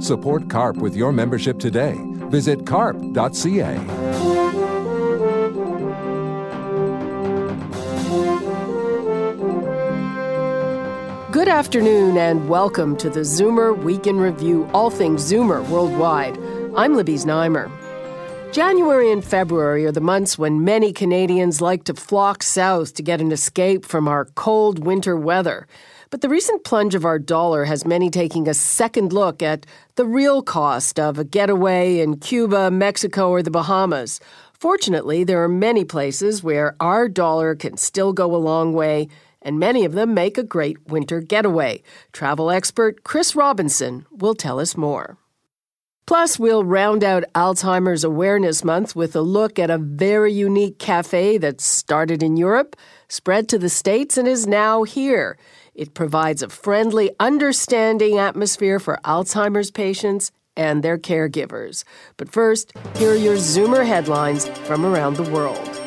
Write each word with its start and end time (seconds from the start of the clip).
Support 0.00 0.48
CARP 0.48 0.76
with 0.76 0.94
your 0.96 1.12
membership 1.12 1.58
today. 1.58 1.96
Visit 2.30 2.66
carp.ca. 2.66 3.78
Good 11.30 11.48
afternoon 11.48 12.16
and 12.16 12.48
welcome 12.48 12.96
to 12.98 13.10
the 13.10 13.20
Zoomer 13.20 13.76
Week 13.76 14.06
in 14.06 14.18
Review, 14.18 14.68
all 14.72 14.90
things 14.90 15.30
Zoomer 15.30 15.66
worldwide. 15.68 16.38
I'm 16.76 16.94
Libby 16.94 17.14
Znaimer. 17.16 17.70
January 18.52 19.10
and 19.10 19.24
February 19.24 19.84
are 19.84 19.90
the 19.90 20.00
months 20.00 20.38
when 20.38 20.62
many 20.62 20.92
Canadians 20.92 21.60
like 21.60 21.82
to 21.84 21.94
flock 21.94 22.42
south 22.42 22.94
to 22.94 23.02
get 23.02 23.20
an 23.20 23.32
escape 23.32 23.84
from 23.84 24.06
our 24.06 24.26
cold 24.36 24.84
winter 24.86 25.16
weather. 25.16 25.66
But 26.14 26.20
the 26.20 26.28
recent 26.28 26.62
plunge 26.62 26.94
of 26.94 27.04
our 27.04 27.18
dollar 27.18 27.64
has 27.64 27.84
many 27.84 28.08
taking 28.08 28.46
a 28.46 28.54
second 28.54 29.12
look 29.12 29.42
at 29.42 29.66
the 29.96 30.06
real 30.06 30.42
cost 30.42 31.00
of 31.00 31.18
a 31.18 31.24
getaway 31.24 31.98
in 31.98 32.18
Cuba, 32.18 32.70
Mexico, 32.70 33.30
or 33.30 33.42
the 33.42 33.50
Bahamas. 33.50 34.20
Fortunately, 34.52 35.24
there 35.24 35.42
are 35.42 35.48
many 35.48 35.84
places 35.84 36.40
where 36.40 36.76
our 36.78 37.08
dollar 37.08 37.56
can 37.56 37.76
still 37.76 38.12
go 38.12 38.32
a 38.32 38.36
long 38.36 38.74
way, 38.74 39.08
and 39.42 39.58
many 39.58 39.84
of 39.84 39.94
them 39.94 40.14
make 40.14 40.38
a 40.38 40.44
great 40.44 40.76
winter 40.86 41.20
getaway. 41.20 41.82
Travel 42.12 42.48
expert 42.48 43.02
Chris 43.02 43.34
Robinson 43.34 44.06
will 44.12 44.36
tell 44.36 44.60
us 44.60 44.76
more. 44.76 45.18
Plus, 46.06 46.38
we'll 46.38 46.62
round 46.62 47.02
out 47.02 47.24
Alzheimer's 47.34 48.04
Awareness 48.04 48.62
Month 48.62 48.94
with 48.94 49.16
a 49.16 49.20
look 49.20 49.58
at 49.58 49.70
a 49.70 49.78
very 49.78 50.32
unique 50.32 50.78
cafe 50.78 51.38
that 51.38 51.60
started 51.60 52.22
in 52.22 52.36
Europe, 52.36 52.76
spread 53.08 53.48
to 53.48 53.58
the 53.58 53.70
States, 53.70 54.16
and 54.16 54.28
is 54.28 54.46
now 54.46 54.84
here. 54.84 55.36
It 55.74 55.94
provides 55.94 56.42
a 56.42 56.48
friendly, 56.48 57.10
understanding 57.18 58.18
atmosphere 58.18 58.78
for 58.78 59.00
Alzheimer's 59.04 59.70
patients 59.70 60.30
and 60.56 60.82
their 60.82 60.98
caregivers. 60.98 61.84
But 62.16 62.30
first, 62.30 62.72
here 62.96 63.12
are 63.12 63.16
your 63.16 63.36
Zoomer 63.36 63.84
headlines 63.84 64.46
from 64.46 64.86
around 64.86 65.16
the 65.16 65.30
world. 65.30 65.83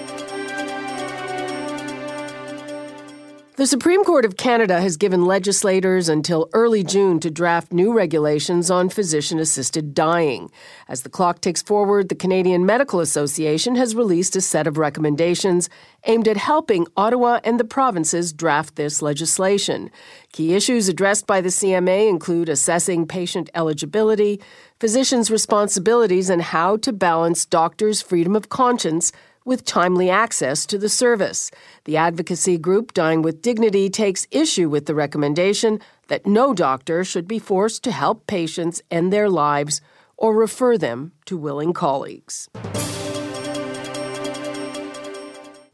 The 3.58 3.66
Supreme 3.66 4.04
Court 4.04 4.24
of 4.24 4.38
Canada 4.38 4.80
has 4.80 4.98
given 4.98 5.26
legislators 5.26 6.10
until 6.10 6.48
early 6.54 6.84
June 6.84 7.20
to 7.22 7.32
draft 7.32 7.74
new 7.74 7.92
regulations 7.92 8.70
on 8.70 8.88
physician 8.88 9.40
assisted 9.40 9.96
dying. 9.96 10.52
As 10.88 11.02
the 11.02 11.10
clock 11.10 11.42
ticks 11.42 11.64
forward, 11.64 12.10
the 12.10 12.14
Canadian 12.14 12.68
Medical 12.68 13.00
Association 13.00 13.76
has 13.76 13.96
released 13.96 14.36
a 14.36 14.42
set 14.42 14.68
of 14.68 14.78
recommendations 14.78 15.72
aimed 16.06 16.28
at 16.28 16.38
helping 16.38 16.86
Ottawa 16.96 17.40
and 17.44 17.60
the 17.60 17.64
provinces 17.64 18.32
draft 18.32 18.76
this 18.76 19.02
legislation. 19.02 19.90
Key 20.34 20.54
issues 20.54 20.88
addressed 20.88 21.26
by 21.26 21.42
the 21.42 21.50
CMA 21.50 22.08
include 22.08 22.50
assessing 22.50 23.08
patient 23.08 23.50
eligibility, 23.56 24.40
physicians' 24.80 25.32
responsibilities, 25.32 26.30
and 26.30 26.44
how 26.44 26.78
to 26.78 26.94
balance 26.94 27.44
doctors' 27.44 28.04
freedom 28.04 28.36
of 28.36 28.50
conscience 28.50 29.12
with 29.48 29.64
timely 29.64 30.10
access 30.10 30.66
to 30.66 30.78
the 30.78 30.90
service. 30.90 31.50
The 31.86 31.96
advocacy 31.96 32.58
group 32.58 32.94
Dying 32.94 33.22
with 33.22 33.42
Dignity 33.42 33.90
takes 33.90 34.28
issue 34.30 34.70
with 34.70 34.86
the 34.88 34.94
recommendation 34.94 35.80
that 36.10 36.28
no 36.28 36.54
doctor 36.54 37.06
should 37.06 37.28
be 37.28 37.40
forced 37.40 37.84
to 37.86 37.92
help 37.92 38.28
patients 38.28 38.82
end 38.92 39.14
their 39.14 39.30
lives 39.30 39.80
or 40.18 40.36
refer 40.36 40.78
them 40.78 41.14
to 41.26 41.38
willing 41.38 41.72
colleagues. 41.72 42.50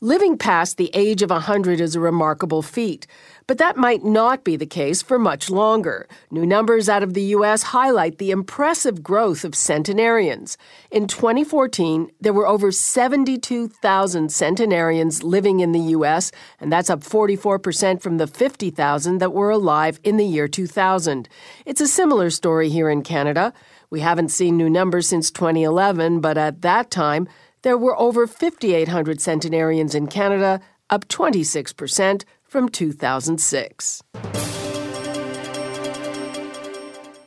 Living 0.03 0.37
past 0.37 0.75
the 0.75 0.91
age 0.93 1.21
of 1.21 1.29
100 1.29 1.79
is 1.79 1.95
a 1.95 1.99
remarkable 2.01 2.61
feat, 2.61 3.07
but 3.47 3.57
that 3.57 3.77
might 3.77 4.03
not 4.03 4.43
be 4.43 4.57
the 4.57 4.65
case 4.65 5.01
for 5.01 5.17
much 5.17 5.49
longer. 5.49 6.09
New 6.29 6.45
numbers 6.45 6.89
out 6.89 7.03
of 7.03 7.13
the 7.13 7.23
U.S. 7.37 7.63
highlight 7.63 8.17
the 8.17 8.29
impressive 8.29 9.01
growth 9.01 9.45
of 9.45 9.55
centenarians. 9.55 10.57
In 10.91 11.07
2014, 11.07 12.11
there 12.19 12.33
were 12.33 12.45
over 12.45 12.69
72,000 12.69 14.29
centenarians 14.29 15.23
living 15.23 15.61
in 15.61 15.71
the 15.71 15.93
U.S., 15.95 16.33
and 16.59 16.69
that's 16.69 16.89
up 16.89 16.99
44% 16.99 18.01
from 18.01 18.17
the 18.17 18.27
50,000 18.27 19.19
that 19.19 19.31
were 19.31 19.51
alive 19.51 20.01
in 20.03 20.17
the 20.17 20.25
year 20.25 20.49
2000. 20.49 21.29
It's 21.65 21.79
a 21.79 21.87
similar 21.87 22.29
story 22.29 22.67
here 22.67 22.89
in 22.89 23.03
Canada. 23.03 23.53
We 23.89 24.01
haven't 24.01 24.31
seen 24.31 24.57
new 24.57 24.69
numbers 24.69 25.07
since 25.07 25.31
2011, 25.31 26.19
but 26.19 26.37
at 26.37 26.61
that 26.61 26.91
time, 26.91 27.29
there 27.63 27.77
were 27.77 27.99
over 27.99 28.27
5,800 28.27 29.19
centenarians 29.19 29.95
in 29.95 30.07
Canada, 30.07 30.61
up 30.89 31.07
26% 31.07 32.23
from 32.43 32.69
2006. 32.69 34.03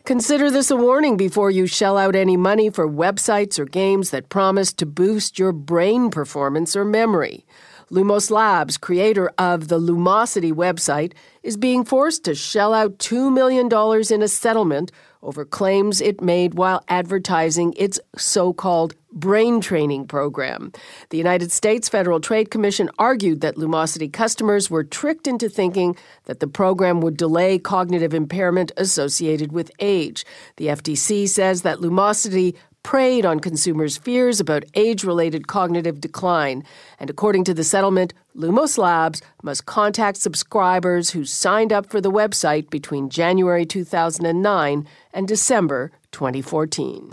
Consider 0.04 0.52
this 0.52 0.70
a 0.70 0.76
warning 0.76 1.16
before 1.16 1.50
you 1.50 1.66
shell 1.66 1.98
out 1.98 2.14
any 2.14 2.36
money 2.36 2.70
for 2.70 2.88
websites 2.88 3.58
or 3.58 3.64
games 3.64 4.10
that 4.10 4.28
promise 4.28 4.72
to 4.75 4.86
boost 4.86 5.36
your 5.36 5.52
brain 5.52 6.10
performance 6.10 6.76
or 6.76 6.84
memory. 6.84 7.44
Lumos 7.91 8.32
Labs, 8.32 8.76
creator 8.76 9.30
of 9.38 9.69
the 9.69 9.78
Lumosity 9.78 10.52
website, 10.52 11.12
is 11.44 11.56
being 11.56 11.84
forced 11.84 12.24
to 12.24 12.34
shell 12.34 12.74
out 12.74 12.98
$2 12.98 13.32
million 13.32 13.69
in 14.12 14.22
a 14.22 14.28
settlement 14.28 14.91
over 15.22 15.44
claims 15.44 16.00
it 16.00 16.20
made 16.20 16.54
while 16.54 16.84
advertising 16.88 17.75
its 17.76 18.00
so 18.16 18.52
called 18.52 18.94
brain 19.12 19.60
training 19.60 20.06
program. 20.06 20.72
The 21.10 21.16
United 21.16 21.52
States 21.52 21.88
Federal 21.88 22.20
Trade 22.20 22.50
Commission 22.50 22.91
argued 22.98 23.41
that 23.41 23.56
Lumosity 23.56 24.12
customers 24.12 24.69
were 24.69 24.84
tricked 24.84 25.26
into 25.28 25.48
thinking 25.48 25.96
that 26.25 26.41
the 26.41 26.48
program 26.48 27.00
would 27.00 27.16
delay 27.16 27.58
cognitive 27.58 28.14
impairment 28.14 28.72
associated 28.76 29.52
with 29.52 29.70
age. 29.78 30.25
The 30.56 30.66
FTC 30.66 31.28
says 31.28 31.62
that 31.62 31.78
Lumosity 31.78 32.56
preyed 32.86 33.26
on 33.26 33.41
consumers' 33.41 33.97
fears 33.97 34.38
about 34.38 34.62
age 34.74 35.02
related 35.02 35.48
cognitive 35.48 36.00
decline. 36.00 36.62
And 37.00 37.10
according 37.10 37.42
to 37.47 37.52
the 37.52 37.64
settlement, 37.64 38.14
Lumos 38.36 38.78
Labs 38.78 39.20
must 39.42 39.66
contact 39.66 40.19
subscribers 40.19 41.10
who 41.10 41.25
signed 41.25 41.72
up 41.72 41.91
for 41.91 42.00
the 42.00 42.12
website 42.12 42.70
between 42.70 43.10
January 43.10 43.66
2009 43.66 44.86
and 45.12 45.26
December 45.26 45.91
2014. 46.12 47.10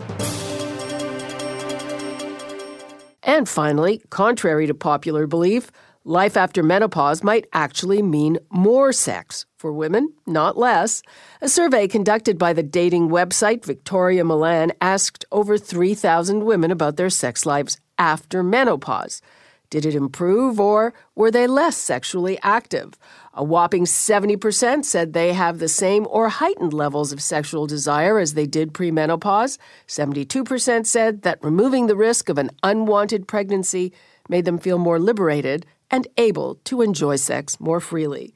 And 3.24 3.48
finally, 3.48 4.00
contrary 4.10 4.68
to 4.68 4.74
popular 4.74 5.26
belief, 5.26 5.72
life 6.04 6.36
after 6.36 6.62
menopause 6.62 7.24
might 7.24 7.46
actually 7.52 8.02
mean 8.02 8.38
more 8.50 8.92
sex 8.92 9.46
for 9.56 9.72
women, 9.72 10.12
not 10.26 10.58
less. 10.58 11.02
A 11.40 11.48
survey 11.48 11.88
conducted 11.88 12.38
by 12.38 12.52
the 12.52 12.62
dating 12.62 13.08
website 13.08 13.64
Victoria 13.64 14.22
Milan 14.24 14.72
asked 14.80 15.24
over 15.32 15.56
3,000 15.56 16.44
women 16.44 16.70
about 16.70 16.96
their 16.96 17.10
sex 17.10 17.46
lives 17.46 17.78
after 17.98 18.42
menopause. 18.42 19.22
Did 19.70 19.86
it 19.86 19.94
improve 19.94 20.60
or 20.60 20.92
were 21.14 21.30
they 21.30 21.46
less 21.46 21.76
sexually 21.76 22.38
active? 22.42 22.94
A 23.32 23.42
whopping 23.42 23.86
70% 23.86 24.84
said 24.84 25.12
they 25.12 25.32
have 25.32 25.58
the 25.58 25.68
same 25.68 26.06
or 26.10 26.28
heightened 26.28 26.72
levels 26.72 27.12
of 27.12 27.22
sexual 27.22 27.66
desire 27.66 28.18
as 28.18 28.34
they 28.34 28.46
did 28.46 28.74
premenopause. 28.74 29.58
72% 29.88 30.86
said 30.86 31.22
that 31.22 31.42
removing 31.42 31.86
the 31.86 31.96
risk 31.96 32.28
of 32.28 32.38
an 32.38 32.50
unwanted 32.62 33.26
pregnancy 33.26 33.92
made 34.28 34.44
them 34.44 34.58
feel 34.58 34.78
more 34.78 35.00
liberated 35.00 35.66
and 35.90 36.06
able 36.16 36.56
to 36.64 36.82
enjoy 36.82 37.16
sex 37.16 37.60
more 37.60 37.80
freely. 37.80 38.34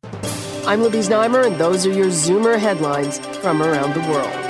I'm 0.66 0.82
Libby 0.82 0.98
Znaimer, 0.98 1.46
and 1.46 1.56
those 1.56 1.86
are 1.86 1.92
your 1.92 2.08
Zoomer 2.08 2.58
headlines 2.58 3.18
from 3.38 3.62
around 3.62 3.94
the 3.94 4.10
world. 4.10 4.48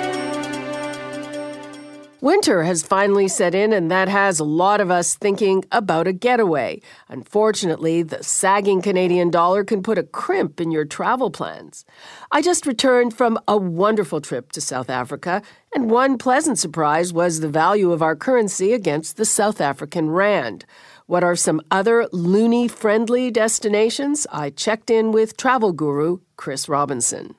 Winter 2.20 2.64
has 2.64 2.82
finally 2.82 3.28
set 3.28 3.54
in, 3.54 3.72
and 3.72 3.92
that 3.92 4.08
has 4.08 4.40
a 4.40 4.44
lot 4.44 4.80
of 4.80 4.90
us 4.90 5.14
thinking 5.14 5.64
about 5.70 6.08
a 6.08 6.12
getaway. 6.12 6.80
Unfortunately, 7.08 8.02
the 8.02 8.24
sagging 8.24 8.82
Canadian 8.82 9.30
dollar 9.30 9.62
can 9.62 9.84
put 9.84 9.98
a 9.98 10.02
crimp 10.02 10.60
in 10.60 10.72
your 10.72 10.84
travel 10.84 11.30
plans. 11.30 11.84
I 12.32 12.42
just 12.42 12.66
returned 12.66 13.16
from 13.16 13.38
a 13.46 13.56
wonderful 13.56 14.20
trip 14.20 14.50
to 14.52 14.60
South 14.60 14.90
Africa, 14.90 15.42
and 15.72 15.92
one 15.92 16.18
pleasant 16.18 16.58
surprise 16.58 17.12
was 17.12 17.38
the 17.38 17.48
value 17.48 17.92
of 17.92 18.02
our 18.02 18.16
currency 18.16 18.72
against 18.72 19.16
the 19.16 19.24
South 19.24 19.60
African 19.60 20.10
rand. 20.10 20.64
What 21.08 21.24
are 21.24 21.36
some 21.36 21.62
other 21.70 22.04
loonie 22.12 22.70
friendly 22.70 23.30
destinations? 23.30 24.26
I 24.30 24.50
checked 24.50 24.90
in 24.90 25.10
with 25.10 25.38
travel 25.38 25.72
guru 25.72 26.18
Chris 26.36 26.68
Robinson. 26.68 27.34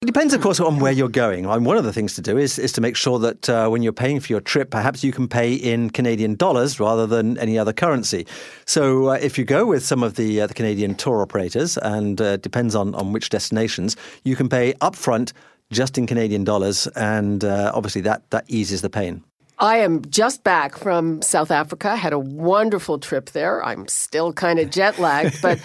It 0.00 0.06
depends, 0.06 0.34
of 0.34 0.40
course, 0.40 0.60
on 0.60 0.78
where 0.78 0.92
you're 0.92 1.08
going. 1.08 1.44
And 1.44 1.66
one 1.66 1.76
of 1.76 1.82
the 1.82 1.92
things 1.92 2.14
to 2.14 2.22
do 2.22 2.38
is, 2.38 2.60
is 2.60 2.70
to 2.74 2.80
make 2.80 2.94
sure 2.94 3.18
that 3.18 3.48
uh, 3.48 3.68
when 3.70 3.82
you're 3.82 3.92
paying 3.92 4.20
for 4.20 4.32
your 4.32 4.40
trip, 4.40 4.70
perhaps 4.70 5.02
you 5.02 5.10
can 5.10 5.26
pay 5.26 5.52
in 5.52 5.90
Canadian 5.90 6.36
dollars 6.36 6.78
rather 6.78 7.08
than 7.08 7.36
any 7.38 7.58
other 7.58 7.72
currency. 7.72 8.24
So 8.66 9.08
uh, 9.08 9.14
if 9.14 9.36
you 9.36 9.44
go 9.44 9.66
with 9.66 9.84
some 9.84 10.04
of 10.04 10.14
the, 10.14 10.42
uh, 10.42 10.46
the 10.46 10.54
Canadian 10.54 10.94
tour 10.94 11.20
operators, 11.20 11.76
and 11.78 12.20
uh, 12.20 12.36
depends 12.36 12.76
on, 12.76 12.94
on 12.94 13.12
which 13.12 13.30
destinations, 13.30 13.96
you 14.22 14.36
can 14.36 14.48
pay 14.48 14.74
upfront 14.74 15.32
just 15.72 15.98
in 15.98 16.06
Canadian 16.06 16.44
dollars, 16.44 16.86
and 16.94 17.42
uh, 17.42 17.72
obviously 17.74 18.02
that, 18.02 18.30
that 18.30 18.44
eases 18.46 18.80
the 18.80 18.90
pain. 18.90 19.24
I 19.58 19.78
am 19.78 20.02
just 20.08 20.44
back 20.44 20.76
from 20.76 21.20
South 21.22 21.50
Africa. 21.50 21.96
Had 21.96 22.12
a 22.12 22.18
wonderful 22.18 22.98
trip 22.98 23.30
there. 23.30 23.64
I'm 23.64 23.88
still 23.88 24.32
kind 24.32 24.58
of 24.58 24.70
jet 24.70 24.98
lagged, 24.98 25.42
but 25.42 25.60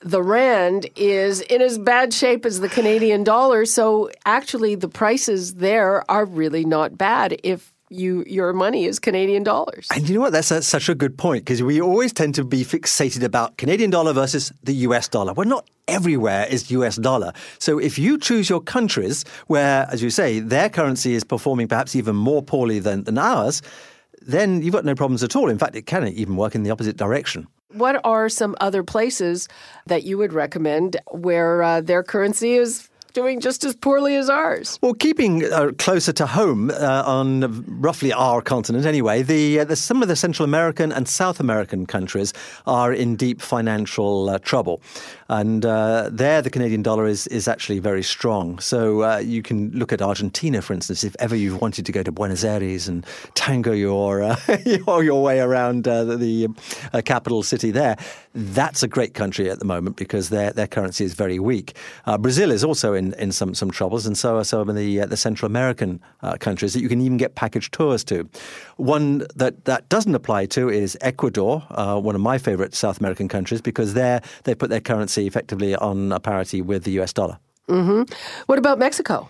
the 0.00 0.22
rand 0.22 0.88
is 0.96 1.40
in 1.40 1.62
as 1.62 1.78
bad 1.78 2.12
shape 2.12 2.44
as 2.44 2.60
the 2.60 2.68
Canadian 2.68 3.24
dollar. 3.24 3.64
So 3.64 4.10
actually, 4.24 4.74
the 4.74 4.88
prices 4.88 5.54
there 5.54 6.08
are 6.10 6.24
really 6.24 6.64
not 6.64 6.98
bad 6.98 7.38
if 7.42 7.72
you 7.90 8.24
your 8.26 8.52
money 8.52 8.84
is 8.84 8.98
Canadian 8.98 9.42
dollars. 9.42 9.88
And 9.94 10.08
you 10.08 10.14
know 10.14 10.20
what? 10.20 10.32
That's 10.32 10.50
a, 10.50 10.62
such 10.62 10.88
a 10.88 10.94
good 10.94 11.16
point 11.16 11.44
because 11.44 11.62
we 11.62 11.80
always 11.80 12.12
tend 12.12 12.34
to 12.36 12.44
be 12.44 12.64
fixated 12.64 13.22
about 13.22 13.56
Canadian 13.56 13.90
dollar 13.90 14.12
versus 14.12 14.52
the 14.62 14.74
US 14.86 15.08
dollar. 15.08 15.32
Well, 15.32 15.46
not 15.46 15.68
everywhere 15.88 16.46
is 16.48 16.70
US 16.70 16.96
dollar. 16.96 17.32
So 17.58 17.78
if 17.78 17.98
you 17.98 18.18
choose 18.18 18.50
your 18.50 18.60
countries 18.60 19.24
where, 19.46 19.86
as 19.90 20.02
you 20.02 20.10
say, 20.10 20.40
their 20.40 20.68
currency 20.68 21.14
is 21.14 21.24
performing 21.24 21.68
perhaps 21.68 21.94
even 21.94 22.16
more 22.16 22.42
poorly 22.42 22.78
than, 22.78 23.04
than 23.04 23.18
ours, 23.18 23.62
then 24.20 24.62
you've 24.62 24.72
got 24.72 24.84
no 24.84 24.94
problems 24.94 25.22
at 25.22 25.36
all. 25.36 25.48
In 25.48 25.58
fact, 25.58 25.76
it 25.76 25.86
can 25.86 26.06
even 26.08 26.36
work 26.36 26.54
in 26.54 26.64
the 26.64 26.70
opposite 26.70 26.96
direction. 26.96 27.46
What 27.72 28.00
are 28.04 28.28
some 28.28 28.56
other 28.60 28.82
places 28.82 29.48
that 29.86 30.04
you 30.04 30.18
would 30.18 30.32
recommend 30.32 30.96
where 31.10 31.62
uh, 31.62 31.80
their 31.80 32.02
currency 32.02 32.54
is 32.54 32.88
doing 33.16 33.40
just 33.40 33.64
as 33.64 33.74
poorly 33.74 34.14
as 34.14 34.28
ours. 34.28 34.78
Well, 34.82 34.92
keeping 34.92 35.50
uh, 35.50 35.72
closer 35.78 36.12
to 36.12 36.26
home 36.26 36.70
uh, 36.70 37.02
on 37.06 37.64
roughly 37.80 38.12
our 38.12 38.42
continent 38.42 38.84
anyway, 38.84 39.22
the, 39.22 39.60
uh, 39.60 39.64
the, 39.64 39.74
some 39.74 40.02
of 40.02 40.08
the 40.08 40.16
Central 40.16 40.44
American 40.44 40.92
and 40.92 41.08
South 41.08 41.40
American 41.40 41.86
countries 41.86 42.34
are 42.66 42.92
in 42.92 43.16
deep 43.16 43.40
financial 43.40 44.28
uh, 44.28 44.38
trouble. 44.40 44.82
And 45.30 45.64
uh, 45.64 46.10
there, 46.12 46.42
the 46.42 46.50
Canadian 46.50 46.82
dollar 46.82 47.06
is, 47.06 47.26
is 47.28 47.48
actually 47.48 47.78
very 47.78 48.02
strong. 48.02 48.58
So 48.58 49.02
uh, 49.02 49.16
you 49.16 49.40
can 49.40 49.70
look 49.70 49.94
at 49.94 50.02
Argentina, 50.02 50.60
for 50.60 50.74
instance, 50.74 51.02
if 51.02 51.16
ever 51.18 51.34
you've 51.34 51.58
wanted 51.62 51.86
to 51.86 51.92
go 51.92 52.02
to 52.02 52.12
Buenos 52.12 52.44
Aires 52.44 52.86
and 52.86 53.06
tango 53.32 53.72
your, 53.72 54.36
your, 54.66 55.02
your, 55.02 55.22
way 55.22 55.40
around 55.40 55.84
the, 55.84 56.16
the 56.18 57.02
capital 57.02 57.42
city 57.42 57.70
there. 57.70 57.96
That's 58.36 58.82
a 58.82 58.88
great 58.88 59.14
country 59.14 59.48
at 59.48 59.58
the 59.58 59.64
moment 59.64 59.96
because 59.96 60.28
their, 60.28 60.52
their 60.52 60.66
currency 60.66 61.04
is 61.04 61.14
very 61.14 61.38
weak. 61.38 61.74
Brazil 62.18 62.50
is 62.50 62.62
also 62.62 62.92
in 62.92 63.06
in, 63.06 63.14
in 63.20 63.32
some, 63.32 63.54
some 63.54 63.70
troubles, 63.70 64.06
and 64.06 64.16
so 64.16 64.36
are 64.36 64.44
some 64.44 64.68
of 64.68 64.76
the, 64.76 65.00
uh, 65.00 65.06
the 65.06 65.16
Central 65.16 65.46
American 65.46 66.00
uh, 66.22 66.36
countries 66.38 66.72
that 66.74 66.80
you 66.80 66.88
can 66.88 67.00
even 67.00 67.16
get 67.16 67.34
package 67.34 67.70
tours 67.70 68.04
to. 68.04 68.28
One 68.76 69.26
that 69.34 69.64
that 69.64 69.88
doesn't 69.88 70.14
apply 70.14 70.46
to 70.46 70.68
is 70.68 70.96
Ecuador, 71.00 71.64
uh, 71.70 71.98
one 72.00 72.14
of 72.14 72.20
my 72.20 72.38
favorite 72.38 72.74
South 72.74 72.98
American 73.00 73.28
countries, 73.28 73.60
because 73.60 73.94
there 73.94 74.20
they 74.44 74.54
put 74.54 74.70
their 74.70 74.80
currency 74.80 75.26
effectively 75.26 75.74
on 75.76 76.12
a 76.12 76.20
parity 76.20 76.62
with 76.62 76.84
the 76.84 76.92
US 77.00 77.12
dollar. 77.12 77.38
Mm-hmm. 77.68 78.12
What 78.46 78.58
about 78.58 78.78
Mexico? 78.78 79.28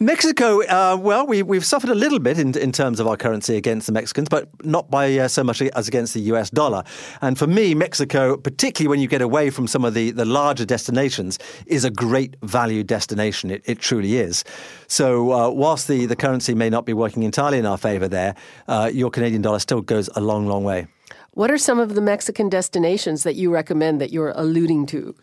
Mexico, 0.00 0.62
uh, 0.62 0.96
well, 1.00 1.26
we, 1.26 1.42
we've 1.42 1.64
suffered 1.64 1.90
a 1.90 1.94
little 1.94 2.18
bit 2.18 2.38
in, 2.38 2.56
in 2.58 2.72
terms 2.72 3.00
of 3.00 3.06
our 3.06 3.16
currency 3.16 3.56
against 3.56 3.86
the 3.86 3.92
Mexicans, 3.92 4.28
but 4.28 4.48
not 4.64 4.90
by 4.90 5.16
uh, 5.18 5.28
so 5.28 5.44
much 5.44 5.62
as 5.62 5.88
against 5.88 6.14
the 6.14 6.20
US 6.20 6.50
dollar. 6.50 6.82
And 7.20 7.38
for 7.38 7.46
me, 7.46 7.74
Mexico, 7.74 8.36
particularly 8.36 8.88
when 8.88 9.00
you 9.00 9.08
get 9.08 9.22
away 9.22 9.50
from 9.50 9.66
some 9.66 9.84
of 9.84 9.94
the, 9.94 10.10
the 10.10 10.24
larger 10.24 10.64
destinations, 10.64 11.38
is 11.66 11.84
a 11.84 11.90
great 11.90 12.36
value 12.42 12.82
destination. 12.82 13.50
It, 13.50 13.62
it 13.66 13.78
truly 13.78 14.16
is. 14.16 14.44
So, 14.88 15.32
uh, 15.32 15.50
whilst 15.50 15.88
the, 15.88 16.06
the 16.06 16.16
currency 16.16 16.54
may 16.54 16.70
not 16.70 16.86
be 16.86 16.92
working 16.92 17.22
entirely 17.22 17.58
in 17.58 17.66
our 17.66 17.78
favor 17.78 18.08
there, 18.08 18.34
uh, 18.68 18.90
your 18.92 19.10
Canadian 19.10 19.42
dollar 19.42 19.58
still 19.58 19.80
goes 19.80 20.08
a 20.16 20.20
long, 20.20 20.46
long 20.46 20.64
way. 20.64 20.86
What 21.34 21.50
are 21.50 21.58
some 21.58 21.80
of 21.80 21.94
the 21.94 22.00
Mexican 22.00 22.48
destinations 22.48 23.24
that 23.24 23.34
you 23.34 23.52
recommend 23.52 24.00
that 24.00 24.12
you're 24.12 24.32
alluding 24.36 24.86
to? 24.86 25.14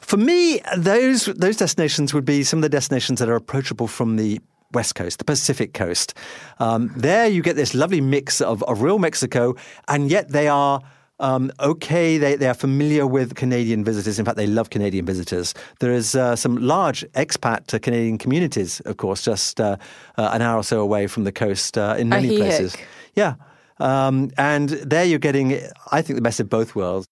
For 0.00 0.16
me, 0.16 0.60
those 0.76 1.26
those 1.26 1.56
destinations 1.56 2.12
would 2.12 2.24
be 2.24 2.42
some 2.42 2.58
of 2.58 2.62
the 2.62 2.68
destinations 2.68 3.20
that 3.20 3.28
are 3.28 3.36
approachable 3.36 3.86
from 3.86 4.16
the 4.16 4.40
West 4.72 4.96
Coast, 4.96 5.18
the 5.18 5.24
Pacific 5.24 5.72
Coast. 5.72 6.14
Um, 6.58 6.92
there, 6.96 7.28
you 7.28 7.42
get 7.42 7.54
this 7.54 7.74
lovely 7.74 8.00
mix 8.00 8.40
of, 8.40 8.62
of 8.64 8.82
real 8.82 8.98
Mexico, 8.98 9.54
and 9.88 10.10
yet 10.10 10.30
they 10.30 10.48
are. 10.48 10.80
Um, 11.18 11.50
okay, 11.60 12.18
they, 12.18 12.36
they 12.36 12.46
are 12.46 12.52
familiar 12.52 13.06
with 13.06 13.36
Canadian 13.36 13.84
visitors. 13.84 14.18
In 14.18 14.26
fact, 14.26 14.36
they 14.36 14.46
love 14.46 14.68
Canadian 14.68 15.06
visitors. 15.06 15.54
There 15.80 15.90
is 15.90 16.14
uh, 16.14 16.36
some 16.36 16.58
large 16.58 17.06
expat 17.12 17.80
Canadian 17.80 18.18
communities, 18.18 18.80
of 18.80 18.98
course, 18.98 19.22
just 19.22 19.58
uh, 19.58 19.78
uh, 20.18 20.30
an 20.34 20.42
hour 20.42 20.58
or 20.58 20.62
so 20.62 20.80
away 20.80 21.06
from 21.06 21.24
the 21.24 21.32
coast 21.32 21.78
uh, 21.78 21.96
in 21.98 22.10
many 22.10 22.36
places. 22.36 22.76
Yeah. 23.14 23.36
Um, 23.78 24.30
and 24.38 24.70
there 24.70 25.04
you're 25.04 25.18
getting, 25.18 25.60
I 25.92 26.02
think, 26.02 26.16
the 26.16 26.22
best 26.22 26.40
of 26.40 26.48
both 26.48 26.74
worlds. 26.74 27.06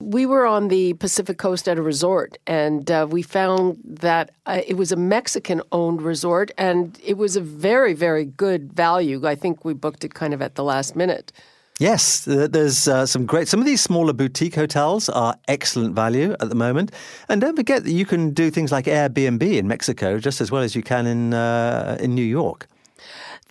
We 0.00 0.26
were 0.26 0.46
on 0.46 0.68
the 0.68 0.94
Pacific 0.94 1.38
Coast 1.38 1.68
at 1.68 1.78
a 1.78 1.82
resort, 1.82 2.38
and 2.46 2.90
uh, 2.90 3.06
we 3.08 3.22
found 3.22 3.78
that 3.84 4.30
uh, 4.46 4.60
it 4.66 4.74
was 4.74 4.90
a 4.90 4.96
Mexican 4.96 5.62
owned 5.70 6.02
resort, 6.02 6.50
and 6.58 6.98
it 7.04 7.16
was 7.16 7.36
a 7.36 7.40
very, 7.40 7.94
very 7.94 8.24
good 8.24 8.72
value. 8.72 9.26
I 9.26 9.34
think 9.34 9.64
we 9.64 9.74
booked 9.74 10.04
it 10.04 10.14
kind 10.14 10.34
of 10.34 10.42
at 10.42 10.56
the 10.56 10.64
last 10.64 10.96
minute. 10.96 11.32
Yes, 11.78 12.24
there's 12.24 12.88
uh, 12.88 13.06
some 13.06 13.24
great. 13.24 13.46
Some 13.46 13.60
of 13.60 13.66
these 13.66 13.80
smaller 13.80 14.12
boutique 14.12 14.56
hotels 14.56 15.08
are 15.08 15.36
excellent 15.46 15.94
value 15.94 16.34
at 16.40 16.48
the 16.48 16.56
moment, 16.56 16.90
and 17.28 17.40
don't 17.40 17.54
forget 17.54 17.84
that 17.84 17.92
you 17.92 18.04
can 18.04 18.30
do 18.30 18.50
things 18.50 18.72
like 18.72 18.86
Airbnb 18.86 19.42
in 19.42 19.68
Mexico 19.68 20.18
just 20.18 20.40
as 20.40 20.50
well 20.50 20.62
as 20.62 20.74
you 20.74 20.82
can 20.82 21.06
in 21.06 21.34
uh, 21.34 21.96
in 22.00 22.16
New 22.16 22.24
York. 22.24 22.66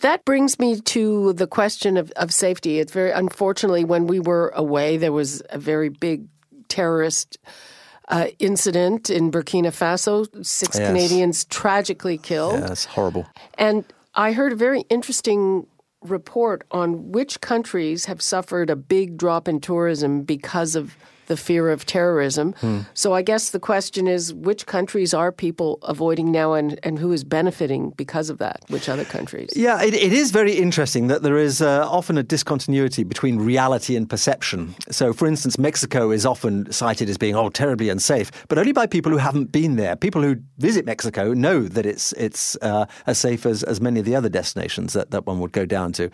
That 0.00 0.24
brings 0.24 0.58
me 0.58 0.80
to 0.80 1.32
the 1.32 1.46
question 1.46 1.96
of, 1.96 2.12
of 2.12 2.32
safety. 2.32 2.78
It's 2.78 2.92
very 2.92 3.10
unfortunately 3.10 3.84
when 3.84 4.06
we 4.06 4.20
were 4.20 4.50
away, 4.54 4.96
there 4.96 5.12
was 5.12 5.42
a 5.50 5.58
very 5.58 5.88
big 5.88 6.26
terrorist 6.68 7.38
uh, 8.08 8.28
incident 8.38 9.10
in 9.10 9.30
Burkina 9.30 9.68
Faso. 9.68 10.24
Six 10.44 10.78
yes. 10.78 10.86
Canadians 10.86 11.44
tragically 11.46 12.16
killed. 12.16 12.60
Yeah, 12.60 12.74
horrible. 12.88 13.26
And 13.54 13.84
I 14.14 14.32
heard 14.32 14.52
a 14.52 14.56
very 14.56 14.82
interesting 14.88 15.66
report 16.02 16.64
on 16.70 17.10
which 17.10 17.40
countries 17.40 18.04
have 18.04 18.22
suffered 18.22 18.70
a 18.70 18.76
big 18.76 19.16
drop 19.18 19.48
in 19.48 19.60
tourism 19.60 20.22
because 20.22 20.76
of 20.76 20.96
the 21.28 21.36
fear 21.36 21.70
of 21.70 21.86
terrorism. 21.86 22.54
Hmm. 22.60 22.80
So 22.94 23.14
I 23.14 23.22
guess 23.22 23.50
the 23.50 23.60
question 23.60 24.08
is 24.08 24.34
which 24.34 24.66
countries 24.66 25.14
are 25.14 25.30
people 25.30 25.78
avoiding 25.82 26.32
now 26.32 26.54
and, 26.54 26.78
and 26.82 26.98
who 26.98 27.12
is 27.12 27.24
benefiting 27.24 27.90
because 27.96 28.28
of 28.28 28.38
that? 28.38 28.64
Which 28.68 28.88
other 28.88 29.04
countries? 29.04 29.50
Yeah, 29.54 29.82
it, 29.82 29.94
it 29.94 30.12
is 30.12 30.30
very 30.30 30.54
interesting 30.54 31.06
that 31.08 31.22
there 31.22 31.38
is 31.38 31.62
uh, 31.62 31.88
often 31.88 32.18
a 32.18 32.22
discontinuity 32.22 33.04
between 33.04 33.38
reality 33.38 33.96
and 33.96 34.08
perception. 34.08 34.74
So, 34.90 35.12
for 35.12 35.26
instance, 35.28 35.58
Mexico 35.58 36.10
is 36.10 36.26
often 36.26 36.70
cited 36.72 37.08
as 37.08 37.18
being, 37.18 37.34
oh, 37.34 37.50
terribly 37.50 37.88
unsafe, 37.88 38.30
but 38.48 38.58
only 38.58 38.72
by 38.72 38.86
people 38.86 39.12
who 39.12 39.18
haven't 39.18 39.52
been 39.52 39.76
there. 39.76 39.96
People 39.96 40.22
who 40.22 40.36
visit 40.58 40.84
Mexico 40.84 41.32
know 41.32 41.62
that 41.62 41.86
it's, 41.86 42.12
it's 42.14 42.56
uh, 42.62 42.86
as 43.06 43.18
safe 43.18 43.46
as, 43.46 43.62
as 43.62 43.80
many 43.80 44.00
of 44.00 44.06
the 44.06 44.16
other 44.16 44.28
destinations 44.28 44.92
that, 44.94 45.10
that 45.10 45.26
one 45.26 45.38
would 45.40 45.52
go 45.52 45.66
down 45.66 45.92
to. 45.92 46.10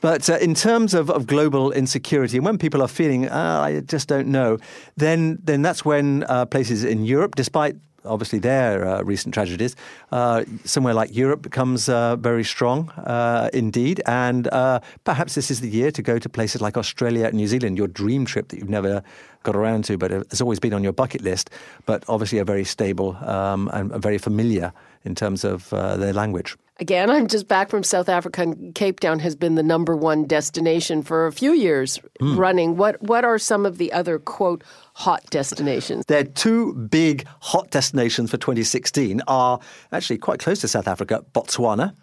But 0.00 0.30
uh, 0.30 0.38
in 0.38 0.54
terms 0.54 0.94
of, 0.94 1.10
of 1.10 1.26
global 1.26 1.72
insecurity, 1.72 2.36
and 2.36 2.46
when 2.46 2.58
people 2.58 2.82
are 2.82 2.88
feeling, 2.88 3.28
oh, 3.28 3.60
I 3.60 3.80
just 3.80 4.08
don't 4.08 4.28
know, 4.28 4.47
then 4.96 5.38
then 5.44 5.62
that's 5.62 5.84
when 5.84 6.24
uh, 6.28 6.46
places 6.46 6.84
in 6.84 7.04
Europe, 7.04 7.36
despite 7.36 7.76
obviously 8.04 8.38
their 8.38 8.86
uh, 8.86 9.02
recent 9.02 9.34
tragedies, 9.34 9.76
uh, 10.12 10.44
somewhere 10.64 10.94
like 10.94 11.14
Europe 11.14 11.42
becomes 11.42 11.88
uh, 11.88 12.16
very 12.16 12.44
strong 12.44 12.90
uh, 12.90 13.48
indeed. 13.52 14.00
And 14.06 14.48
uh, 14.48 14.80
perhaps 15.04 15.34
this 15.34 15.50
is 15.50 15.60
the 15.60 15.68
year 15.68 15.90
to 15.90 16.02
go 16.02 16.18
to 16.18 16.28
places 16.28 16.60
like 16.60 16.76
Australia 16.76 17.26
and 17.26 17.34
New 17.34 17.48
Zealand, 17.48 17.76
your 17.76 17.88
dream 17.88 18.24
trip 18.24 18.48
that 18.48 18.58
you've 18.58 18.70
never 18.70 19.02
got 19.42 19.56
around 19.56 19.84
to, 19.84 19.96
but 19.98 20.10
has 20.10 20.40
always 20.40 20.58
been 20.58 20.72
on 20.72 20.82
your 20.82 20.92
bucket 20.92 21.22
list, 21.22 21.50
but 21.86 22.04
obviously 22.08 22.38
a 22.38 22.44
very 22.44 22.64
stable 22.64 23.16
um, 23.16 23.70
and 23.72 23.92
very 24.02 24.18
familiar 24.18 24.72
in 25.04 25.14
terms 25.14 25.44
of 25.44 25.72
uh, 25.72 25.96
their 25.96 26.12
language. 26.12 26.56
Again, 26.80 27.10
I'm 27.10 27.26
just 27.26 27.48
back 27.48 27.70
from 27.70 27.82
South 27.82 28.08
Africa, 28.08 28.42
and 28.42 28.72
Cape 28.72 29.00
Town 29.00 29.18
has 29.18 29.34
been 29.34 29.56
the 29.56 29.64
number 29.64 29.96
one 29.96 30.26
destination 30.26 31.02
for 31.02 31.26
a 31.26 31.32
few 31.32 31.52
years 31.52 31.98
mm. 32.20 32.38
running. 32.38 32.76
What 32.76 33.02
what 33.02 33.24
are 33.24 33.36
some 33.36 33.66
of 33.66 33.78
the 33.78 33.92
other 33.92 34.20
quote 34.20 34.62
hot 34.94 35.24
destinations? 35.30 36.04
There 36.06 36.20
are 36.20 36.24
two 36.24 36.74
big 36.74 37.26
hot 37.40 37.70
destinations 37.70 38.30
for 38.30 38.36
2016 38.36 39.22
are 39.26 39.58
actually 39.90 40.18
quite 40.18 40.38
close 40.38 40.60
to 40.60 40.68
South 40.68 40.86
Africa, 40.86 41.24
Botswana, 41.34 41.94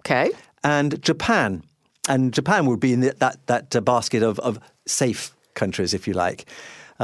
okay, 0.00 0.30
and 0.62 1.02
Japan. 1.02 1.62
And 2.08 2.32
Japan 2.34 2.66
would 2.66 2.80
be 2.80 2.94
in 2.94 3.00
that 3.00 3.46
that 3.46 3.84
basket 3.84 4.22
of, 4.22 4.38
of 4.38 4.58
safe 4.86 5.34
countries, 5.54 5.92
if 5.92 6.08
you 6.08 6.14
like. 6.14 6.46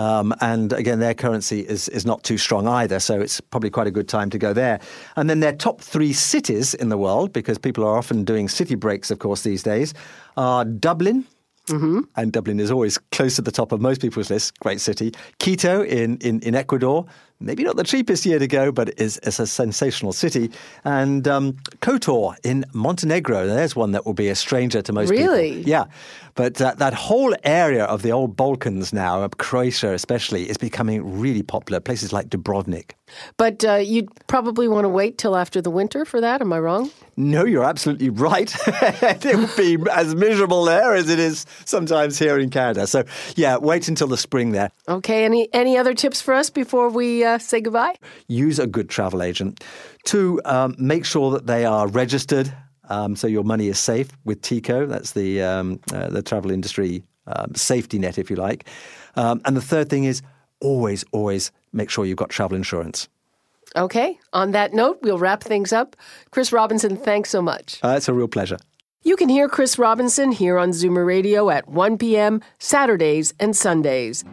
Um, 0.00 0.34
and 0.40 0.72
again, 0.72 0.98
their 0.98 1.12
currency 1.14 1.60
is, 1.60 1.88
is 1.90 2.06
not 2.06 2.22
too 2.22 2.38
strong 2.38 2.66
either, 2.66 3.00
so 3.00 3.20
it's 3.20 3.38
probably 3.38 3.68
quite 3.68 3.86
a 3.86 3.90
good 3.90 4.08
time 4.08 4.30
to 4.30 4.38
go 4.38 4.54
there. 4.54 4.80
And 5.16 5.28
then 5.28 5.40
their 5.40 5.52
top 5.52 5.82
three 5.82 6.14
cities 6.14 6.72
in 6.72 6.88
the 6.88 6.96
world, 6.96 7.34
because 7.34 7.58
people 7.58 7.84
are 7.84 7.98
often 7.98 8.24
doing 8.24 8.48
city 8.48 8.76
breaks, 8.76 9.10
of 9.10 9.18
course, 9.18 9.42
these 9.42 9.62
days, 9.62 9.92
are 10.36 10.64
Dublin. 10.64 11.26
Mm-hmm. 11.66 12.00
And 12.16 12.32
Dublin 12.32 12.58
is 12.60 12.70
always 12.70 12.98
close 13.12 13.36
to 13.36 13.42
the 13.42 13.52
top 13.52 13.72
of 13.72 13.80
most 13.80 14.00
people's 14.00 14.30
lists. 14.30 14.50
Great 14.60 14.80
city. 14.80 15.12
Quito 15.38 15.84
in, 15.84 16.16
in, 16.18 16.40
in 16.40 16.54
Ecuador, 16.54 17.04
maybe 17.38 17.62
not 17.62 17.76
the 17.76 17.84
cheapest 17.84 18.26
year 18.26 18.38
to 18.38 18.48
go, 18.48 18.72
but 18.72 18.88
it's, 18.96 19.18
it's 19.18 19.38
a 19.38 19.46
sensational 19.46 20.12
city. 20.12 20.50
And 20.84 21.28
um, 21.28 21.52
Kotor 21.80 22.34
in 22.42 22.64
Montenegro, 22.72 23.46
there's 23.46 23.76
one 23.76 23.92
that 23.92 24.04
will 24.04 24.14
be 24.14 24.28
a 24.28 24.34
stranger 24.34 24.82
to 24.82 24.92
most 24.92 25.10
really? 25.10 25.56
people. 25.56 25.70
Yeah. 25.70 25.84
But 26.40 26.58
uh, 26.58 26.72
that 26.78 26.94
whole 26.94 27.34
area 27.44 27.84
of 27.84 28.00
the 28.00 28.12
old 28.12 28.34
Balkans 28.34 28.94
now, 28.94 29.28
Croatia 29.28 29.92
especially, 29.92 30.48
is 30.48 30.56
becoming 30.56 31.20
really 31.20 31.42
popular. 31.42 31.80
Places 31.80 32.14
like 32.14 32.30
Dubrovnik. 32.30 32.92
But 33.36 33.62
uh, 33.62 33.74
you'd 33.74 34.08
probably 34.26 34.66
want 34.66 34.86
to 34.86 34.88
wait 34.88 35.18
till 35.18 35.36
after 35.36 35.60
the 35.60 35.70
winter 35.70 36.06
for 36.06 36.18
that. 36.22 36.40
Am 36.40 36.50
I 36.50 36.60
wrong? 36.60 36.90
No, 37.18 37.44
you're 37.44 37.64
absolutely 37.64 38.08
right. 38.08 38.50
it 38.66 39.36
will 39.36 39.54
be 39.54 39.76
as 39.92 40.14
miserable 40.14 40.64
there 40.64 40.94
as 40.94 41.10
it 41.10 41.18
is 41.18 41.44
sometimes 41.66 42.18
here 42.18 42.38
in 42.38 42.48
Canada. 42.48 42.86
So, 42.86 43.04
yeah, 43.36 43.58
wait 43.58 43.88
until 43.88 44.06
the 44.06 44.16
spring 44.16 44.52
there. 44.52 44.70
Okay. 44.88 45.26
Any 45.26 45.52
any 45.52 45.76
other 45.76 45.92
tips 45.92 46.22
for 46.22 46.32
us 46.32 46.48
before 46.48 46.88
we 46.88 47.22
uh, 47.22 47.36
say 47.36 47.60
goodbye? 47.60 47.96
Use 48.28 48.58
a 48.58 48.66
good 48.66 48.88
travel 48.88 49.22
agent. 49.22 49.62
Two, 50.04 50.40
um, 50.46 50.74
make 50.78 51.04
sure 51.04 51.32
that 51.32 51.46
they 51.46 51.66
are 51.66 51.86
registered. 51.86 52.50
Um, 52.90 53.16
so 53.16 53.26
your 53.26 53.44
money 53.44 53.68
is 53.68 53.78
safe 53.78 54.08
with 54.24 54.42
TICO. 54.42 54.86
That's 54.86 55.12
the 55.12 55.42
um, 55.42 55.80
uh, 55.92 56.08
the 56.08 56.22
travel 56.22 56.50
industry 56.50 57.02
um, 57.26 57.54
safety 57.54 57.98
net, 57.98 58.18
if 58.18 58.30
you 58.30 58.36
like. 58.36 58.66
Um, 59.16 59.40
and 59.44 59.56
the 59.56 59.62
third 59.62 59.88
thing 59.88 60.04
is 60.04 60.22
always, 60.60 61.04
always 61.12 61.50
make 61.72 61.90
sure 61.90 62.04
you've 62.04 62.16
got 62.16 62.30
travel 62.30 62.56
insurance. 62.56 63.08
Okay. 63.76 64.18
On 64.32 64.50
that 64.50 64.72
note, 64.72 64.98
we'll 65.02 65.18
wrap 65.18 65.42
things 65.42 65.72
up. 65.72 65.96
Chris 66.30 66.52
Robinson, 66.52 66.96
thanks 66.96 67.30
so 67.30 67.40
much. 67.40 67.78
Uh, 67.82 67.94
it's 67.96 68.08
a 68.08 68.12
real 68.12 68.28
pleasure. 68.28 68.58
You 69.02 69.16
can 69.16 69.28
hear 69.30 69.48
Chris 69.48 69.78
Robinson 69.78 70.30
here 70.30 70.58
on 70.58 70.70
Zoomer 70.70 71.06
Radio 71.06 71.48
at 71.48 71.68
1 71.68 71.96
p.m. 71.96 72.42
Saturdays 72.58 73.32
and 73.40 73.56
Sundays. 73.56 74.24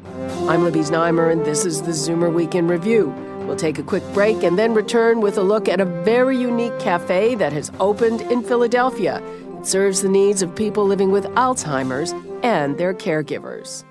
I'm 0.49 0.63
Libby 0.63 0.79
Znaimer, 0.79 1.31
and 1.31 1.45
this 1.45 1.65
is 1.65 1.83
the 1.83 1.91
Zoomer 1.91 2.33
Week 2.33 2.53
in 2.53 2.67
Review. 2.67 3.36
We'll 3.47 3.55
take 3.55 3.79
a 3.79 3.83
quick 3.83 4.03
break 4.13 4.43
and 4.43 4.59
then 4.59 4.73
return 4.73 5.21
with 5.21 5.37
a 5.37 5.41
look 5.41 5.69
at 5.69 5.79
a 5.79 5.85
very 5.85 6.37
unique 6.37 6.77
cafe 6.79 7.33
that 7.35 7.53
has 7.53 7.71
opened 7.79 8.21
in 8.23 8.43
Philadelphia. 8.43 9.23
It 9.59 9.65
serves 9.65 10.01
the 10.01 10.09
needs 10.09 10.41
of 10.41 10.53
people 10.53 10.85
living 10.85 11.11
with 11.11 11.23
Alzheimer's 11.27 12.13
and 12.43 12.77
their 12.77 12.93
caregivers. 12.93 13.85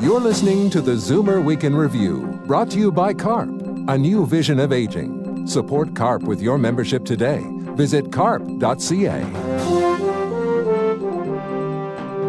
You're 0.00 0.20
listening 0.20 0.68
to 0.70 0.82
the 0.82 0.92
Zoomer 0.92 1.42
Week 1.42 1.64
in 1.64 1.74
Review, 1.74 2.40
brought 2.46 2.70
to 2.72 2.78
you 2.78 2.92
by 2.92 3.14
CARP, 3.14 3.48
a 3.88 3.96
new 3.96 4.26
vision 4.26 4.60
of 4.60 4.70
aging. 4.70 5.46
Support 5.46 5.94
CARP 5.94 6.24
with 6.24 6.42
your 6.42 6.58
membership 6.58 7.06
today. 7.06 7.42
Visit 7.74 8.12
carp.ca. 8.12 9.22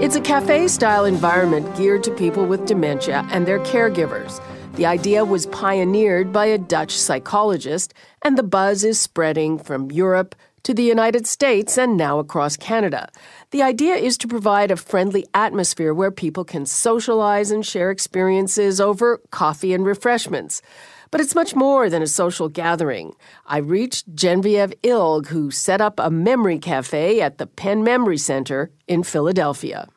It's 0.02 0.16
a 0.16 0.22
cafe 0.22 0.70
style 0.70 1.06
environment 1.06 1.76
geared 1.76 2.04
to 2.04 2.12
people 2.12 2.46
with 2.46 2.66
dementia 2.66 3.28
and 3.32 3.46
their 3.46 3.60
caregivers. 3.60 4.42
The 4.76 4.86
idea 4.86 5.24
was 5.24 5.46
pioneered 5.46 6.34
by 6.34 6.48
a 6.48 6.58
Dutch 6.58 6.98
psychologist, 6.98 7.94
and 8.24 8.38
the 8.38 8.44
buzz 8.44 8.84
is 8.84 9.00
spreading 9.00 9.58
from 9.58 9.90
Europe 9.90 10.36
to 10.64 10.74
the 10.74 10.84
United 10.84 11.26
States 11.26 11.78
and 11.78 11.96
now 11.96 12.20
across 12.20 12.58
Canada. 12.58 13.10
The 13.52 13.64
idea 13.64 13.96
is 13.96 14.18
to 14.18 14.28
provide 14.28 14.72
a 14.72 14.76
friendly 14.76 15.26
atmosphere 15.34 15.94
where 15.94 16.12
people 16.12 16.44
can 16.44 16.66
socialize 16.66 17.52
and 17.52 17.66
share 17.66 17.90
experiences 17.90 18.82
over 18.82 19.22
coffee 19.32 19.74
and 19.74 19.86
refreshments. 19.86 20.62
But 21.10 21.22
it's 21.22 21.36
much 21.36 21.56
more 21.56 21.90
than 21.90 22.02
a 22.02 22.08
social 22.08 22.50
gathering. 22.50 23.14
I 23.46 23.60
reached 23.60 24.14
Genevieve 24.14 24.74
Ilg, 24.84 25.28
who 25.28 25.52
set 25.52 25.80
up 25.80 26.02
a 26.02 26.12
memory 26.12 26.60
cafe 26.60 27.22
at 27.22 27.38
the 27.38 27.48
Penn 27.48 27.82
Memory 27.82 28.18
Center 28.18 28.72
in 28.90 29.04
Philadelphia. 29.04 29.88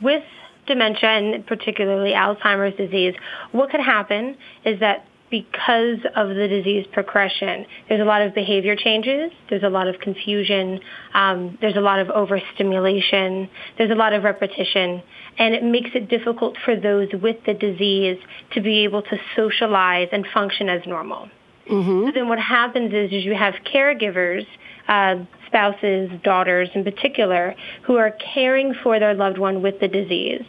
With 0.00 0.24
dementia 0.66 1.08
and 1.08 1.46
particularly 1.46 2.12
Alzheimer's 2.12 2.76
disease, 2.76 3.14
what 3.52 3.70
could 3.70 3.80
happen 3.80 4.36
is 4.64 4.80
that 4.80 5.06
because 5.32 5.98
of 6.14 6.28
the 6.28 6.46
disease 6.46 6.86
progression, 6.92 7.64
there's 7.88 8.02
a 8.02 8.04
lot 8.04 8.20
of 8.20 8.34
behavior 8.34 8.76
changes, 8.76 9.32
there's 9.48 9.62
a 9.62 9.68
lot 9.68 9.88
of 9.88 9.98
confusion, 9.98 10.78
um, 11.14 11.56
there's 11.62 11.74
a 11.74 11.80
lot 11.80 11.98
of 11.98 12.10
overstimulation, 12.10 13.48
there's 13.78 13.90
a 13.90 13.94
lot 13.94 14.12
of 14.12 14.24
repetition, 14.24 15.02
and 15.38 15.54
it 15.54 15.64
makes 15.64 15.88
it 15.94 16.10
difficult 16.10 16.54
for 16.66 16.76
those 16.78 17.08
with 17.22 17.36
the 17.46 17.54
disease 17.54 18.18
to 18.52 18.60
be 18.60 18.84
able 18.84 19.00
to 19.00 19.16
socialize 19.34 20.08
and 20.12 20.26
function 20.34 20.68
as 20.68 20.82
normal. 20.86 21.30
Mm-hmm. 21.70 22.06
So 22.06 22.12
then 22.12 22.28
what 22.28 22.38
happens 22.38 22.92
is, 22.92 23.12
is 23.12 23.24
you 23.24 23.34
have 23.34 23.54
caregivers 23.72 24.46
uh, 24.88 25.16
spouses, 25.46 26.10
daughters 26.24 26.68
in 26.74 26.84
particular, 26.84 27.54
who 27.84 27.96
are 27.96 28.10
caring 28.34 28.74
for 28.82 28.98
their 28.98 29.14
loved 29.14 29.38
one 29.38 29.62
with 29.62 29.78
the 29.80 29.88
disease, 29.88 30.42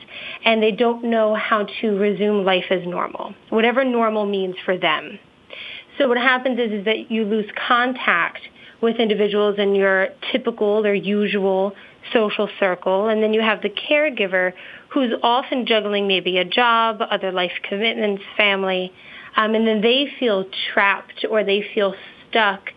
and 0.45 0.63
they 0.63 0.71
don't 0.71 1.03
know 1.03 1.35
how 1.35 1.67
to 1.81 1.97
resume 1.97 2.43
life 2.43 2.65
as 2.69 2.85
normal, 2.85 3.33
whatever 3.49 3.83
normal 3.83 4.25
means 4.25 4.55
for 4.65 4.77
them. 4.77 5.19
So 5.97 6.07
what 6.07 6.17
happens 6.17 6.57
is, 6.59 6.71
is 6.71 6.85
that 6.85 7.11
you 7.11 7.25
lose 7.25 7.45
contact 7.67 8.39
with 8.81 8.97
individuals 8.97 9.55
in 9.59 9.75
your 9.75 10.09
typical 10.31 10.85
or 10.85 10.93
usual 10.93 11.73
social 12.11 12.49
circle, 12.59 13.07
and 13.09 13.21
then 13.21 13.33
you 13.33 13.41
have 13.41 13.61
the 13.61 13.69
caregiver 13.69 14.53
who's 14.89 15.11
often 15.21 15.65
juggling 15.65 16.07
maybe 16.07 16.37
a 16.37 16.45
job, 16.45 17.01
other 17.01 17.31
life 17.31 17.51
commitments, 17.67 18.23
family, 18.35 18.91
um, 19.35 19.55
and 19.55 19.67
then 19.67 19.81
they 19.81 20.07
feel 20.19 20.45
trapped 20.73 21.25
or 21.29 21.43
they 21.43 21.65
feel 21.73 21.95
stuck 22.29 22.69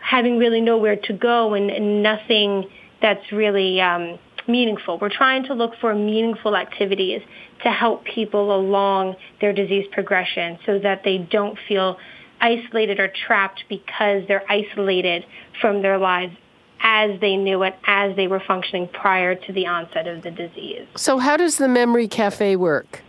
having 0.00 0.38
really 0.38 0.60
nowhere 0.60 0.96
to 0.96 1.12
go 1.12 1.54
and, 1.54 1.70
and 1.70 2.02
nothing 2.02 2.64
that's 3.02 3.32
really 3.32 3.80
um, 3.80 4.18
meaningful. 4.48 4.98
We're 4.98 5.10
trying 5.10 5.44
to 5.44 5.54
look 5.54 5.72
for 5.80 5.94
meaningful 5.94 6.56
activities 6.56 7.22
to 7.64 7.70
help 7.70 8.04
people 8.04 8.54
along 8.54 9.16
their 9.40 9.52
disease 9.52 9.86
progression 9.92 10.58
so 10.64 10.78
that 10.78 11.02
they 11.04 11.18
don't 11.18 11.58
feel 11.66 11.98
isolated 12.40 13.00
or 13.00 13.10
trapped 13.26 13.64
because 13.68 14.22
they're 14.28 14.44
isolated 14.50 15.24
from 15.60 15.82
their 15.82 15.98
lives 15.98 16.36
as 16.80 17.18
they 17.20 17.36
knew 17.36 17.62
it, 17.62 17.74
as 17.86 18.14
they 18.16 18.28
were 18.28 18.42
functioning 18.46 18.88
prior 18.92 19.34
to 19.34 19.52
the 19.52 19.66
onset 19.66 20.06
of 20.06 20.22
the 20.22 20.30
disease. 20.30 20.86
So 20.94 21.18
how 21.18 21.36
does 21.36 21.56
the 21.56 21.68
Memory 21.68 22.06
Cafe 22.06 22.54
work? 22.56 23.02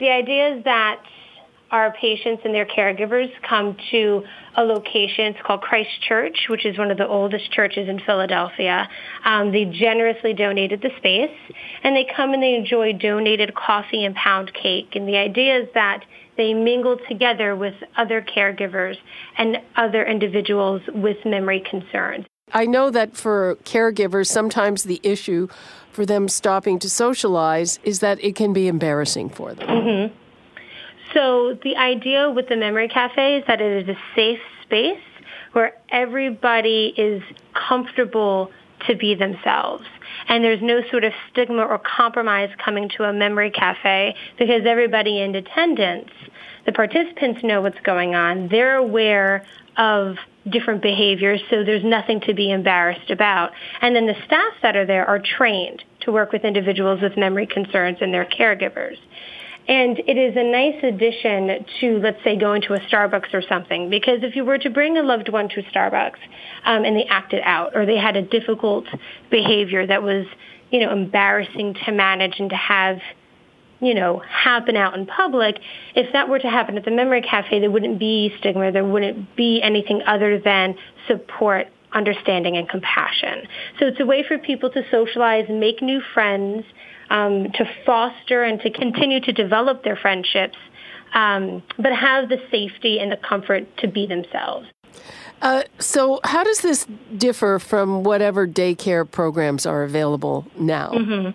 The 0.00 0.08
idea 0.08 0.56
is 0.56 0.64
that 0.64 1.00
our 1.74 1.92
patients 1.92 2.42
and 2.44 2.54
their 2.54 2.66
caregivers 2.66 3.28
come 3.42 3.76
to 3.90 4.22
a 4.54 4.62
location. 4.62 5.34
It's 5.34 5.38
called 5.44 5.60
Christ 5.60 5.90
Church, 6.06 6.46
which 6.48 6.64
is 6.64 6.78
one 6.78 6.92
of 6.92 6.98
the 6.98 7.06
oldest 7.06 7.50
churches 7.50 7.88
in 7.88 7.98
Philadelphia. 7.98 8.88
Um, 9.24 9.50
they 9.50 9.64
generously 9.64 10.34
donated 10.34 10.82
the 10.82 10.90
space, 10.98 11.36
and 11.82 11.96
they 11.96 12.06
come 12.16 12.32
and 12.32 12.40
they 12.40 12.54
enjoy 12.54 12.92
donated 12.92 13.56
coffee 13.56 14.04
and 14.04 14.14
pound 14.14 14.52
cake. 14.54 14.94
And 14.94 15.08
the 15.08 15.16
idea 15.16 15.62
is 15.62 15.68
that 15.74 16.04
they 16.36 16.54
mingle 16.54 16.96
together 17.08 17.56
with 17.56 17.74
other 17.96 18.22
caregivers 18.22 18.96
and 19.36 19.56
other 19.74 20.04
individuals 20.04 20.80
with 20.94 21.16
memory 21.26 21.64
concerns. 21.68 22.24
I 22.52 22.66
know 22.66 22.88
that 22.90 23.16
for 23.16 23.56
caregivers, 23.64 24.28
sometimes 24.28 24.84
the 24.84 25.00
issue 25.02 25.48
for 25.90 26.06
them 26.06 26.28
stopping 26.28 26.78
to 26.78 26.88
socialize 26.88 27.80
is 27.82 27.98
that 27.98 28.22
it 28.22 28.36
can 28.36 28.52
be 28.52 28.68
embarrassing 28.68 29.30
for 29.30 29.54
them. 29.54 29.66
Mm-hmm. 29.66 30.23
So 31.14 31.56
the 31.62 31.76
idea 31.76 32.30
with 32.30 32.48
the 32.48 32.56
Memory 32.56 32.88
Cafe 32.88 33.36
is 33.38 33.44
that 33.46 33.60
it 33.60 33.88
is 33.88 33.96
a 33.96 33.98
safe 34.16 34.40
space 34.62 34.98
where 35.52 35.74
everybody 35.88 36.92
is 36.96 37.22
comfortable 37.54 38.50
to 38.88 38.96
be 38.96 39.14
themselves. 39.14 39.84
And 40.28 40.44
there's 40.44 40.60
no 40.60 40.80
sort 40.90 41.04
of 41.04 41.12
stigma 41.30 41.62
or 41.62 41.78
compromise 41.78 42.50
coming 42.62 42.88
to 42.96 43.04
a 43.04 43.12
memory 43.12 43.50
cafe 43.50 44.16
because 44.38 44.62
everybody 44.66 45.20
in 45.20 45.34
attendance, 45.34 46.10
the 46.66 46.72
participants 46.72 47.42
know 47.42 47.62
what's 47.62 47.80
going 47.80 48.14
on. 48.14 48.48
They're 48.48 48.76
aware 48.76 49.44
of 49.76 50.16
different 50.50 50.82
behaviors, 50.82 51.40
so 51.48 51.64
there's 51.64 51.84
nothing 51.84 52.20
to 52.22 52.34
be 52.34 52.50
embarrassed 52.50 53.10
about. 53.10 53.52
And 53.80 53.94
then 53.94 54.06
the 54.06 54.16
staff 54.26 54.52
that 54.62 54.76
are 54.76 54.86
there 54.86 55.06
are 55.06 55.18
trained 55.18 55.84
to 56.00 56.12
work 56.12 56.32
with 56.32 56.44
individuals 56.44 57.00
with 57.00 57.16
memory 57.16 57.46
concerns 57.46 57.98
and 58.00 58.12
their 58.12 58.26
caregivers. 58.26 58.96
And 59.66 59.98
it 59.98 60.18
is 60.18 60.36
a 60.36 60.44
nice 60.44 60.82
addition 60.82 61.64
to, 61.80 61.98
let's 61.98 62.22
say, 62.22 62.36
going 62.36 62.62
to 62.62 62.74
a 62.74 62.80
Starbucks 62.80 63.32
or 63.32 63.42
something. 63.48 63.88
Because 63.88 64.18
if 64.22 64.36
you 64.36 64.44
were 64.44 64.58
to 64.58 64.68
bring 64.68 64.98
a 64.98 65.02
loved 65.02 65.30
one 65.30 65.48
to 65.50 65.62
Starbucks 65.62 66.18
um, 66.64 66.84
and 66.84 66.94
they 66.96 67.04
acted 67.04 67.40
out 67.44 67.74
or 67.74 67.86
they 67.86 67.96
had 67.96 68.16
a 68.16 68.22
difficult 68.22 68.84
behavior 69.30 69.86
that 69.86 70.02
was, 70.02 70.26
you 70.70 70.80
know, 70.80 70.92
embarrassing 70.92 71.76
to 71.86 71.92
manage 71.92 72.40
and 72.40 72.50
to 72.50 72.56
have, 72.56 72.98
you 73.80 73.94
know, 73.94 74.18
happen 74.28 74.76
out 74.76 74.98
in 74.98 75.06
public, 75.06 75.56
if 75.94 76.12
that 76.12 76.28
were 76.28 76.38
to 76.38 76.50
happen 76.50 76.76
at 76.76 76.84
the 76.84 76.90
Memory 76.90 77.22
Cafe, 77.22 77.60
there 77.60 77.70
wouldn't 77.70 77.98
be 77.98 78.34
stigma. 78.38 78.70
There 78.70 78.84
wouldn't 78.84 79.34
be 79.34 79.62
anything 79.62 80.02
other 80.06 80.38
than 80.38 80.76
support 81.08 81.68
understanding 81.94 82.56
and 82.56 82.68
compassion. 82.68 83.46
So 83.78 83.86
it's 83.86 84.00
a 84.00 84.06
way 84.06 84.24
for 84.26 84.36
people 84.36 84.68
to 84.70 84.82
socialize, 84.90 85.46
make 85.48 85.80
new 85.80 86.02
friends, 86.12 86.64
um, 87.10 87.50
to 87.52 87.64
foster 87.84 88.42
and 88.42 88.60
to 88.60 88.70
continue 88.70 89.20
to 89.20 89.32
develop 89.32 89.84
their 89.84 89.96
friendships, 89.96 90.56
um, 91.14 91.62
but 91.76 91.92
have 91.92 92.28
the 92.28 92.38
safety 92.50 92.98
and 92.98 93.12
the 93.12 93.16
comfort 93.16 93.64
to 93.78 93.88
be 93.88 94.06
themselves. 94.06 94.66
Uh, 95.42 95.62
so, 95.78 96.20
how 96.24 96.42
does 96.42 96.60
this 96.60 96.86
differ 97.16 97.58
from 97.58 98.02
whatever 98.02 98.46
daycare 98.46 99.08
programs 99.08 99.66
are 99.66 99.82
available 99.82 100.46
now? 100.58 100.90
Mm-hmm. 100.90 101.30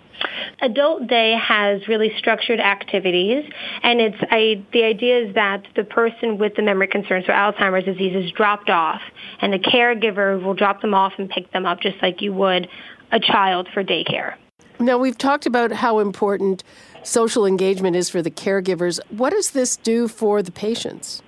Adult 0.62 1.08
Day 1.08 1.38
has 1.40 1.88
really 1.88 2.12
structured 2.18 2.60
activities, 2.60 3.46
and 3.84 4.02
it's 4.02 4.18
I, 4.32 4.64
the 4.74 4.84
idea 4.84 5.28
is 5.28 5.36
that 5.36 5.64
the 5.76 5.84
person 5.84 6.38
with 6.38 6.56
the 6.56 6.62
memory 6.62 6.88
concerns 6.88 7.26
or 7.30 7.34
Alzheimer's 7.34 7.86
disease 7.86 8.16
is 8.16 8.32
dropped 8.32 8.70
off, 8.70 9.02
and 9.42 9.54
the 9.54 9.60
caregiver 9.60 10.42
will 10.44 10.56
drop 10.56 10.82
them 10.82 10.94
off 10.94 11.14
and 11.18 11.30
pick 11.30 11.52
them 11.52 11.66
up 11.66 11.80
just 11.82 12.02
like 12.02 12.22
you 12.22 12.34
would 12.34 12.68
a 13.12 13.20
child 13.20 13.68
for 13.74 13.84
daycare. 13.84 14.36
Now, 14.80 14.98
we've 14.98 15.18
talked 15.18 15.46
about 15.46 15.72
how 15.74 16.00
important 16.00 16.64
social 17.04 17.46
engagement 17.46 17.98
is 17.98 18.10
for 18.10 18.22
the 18.22 18.32
caregivers. 18.32 19.00
What 19.10 19.32
does 19.32 19.52
this 19.52 19.76
do 19.76 20.08
for 20.08 20.42
the 20.42 20.52
patients? 20.52 21.22